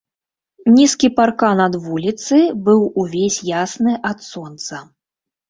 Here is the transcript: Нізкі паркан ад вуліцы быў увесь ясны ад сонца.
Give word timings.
Нізкі 0.77 1.09
паркан 1.19 1.61
ад 1.65 1.77
вуліцы 1.83 2.39
быў 2.69 2.81
увесь 3.03 3.39
ясны 3.51 3.93
ад 4.13 4.27
сонца. 4.31 4.83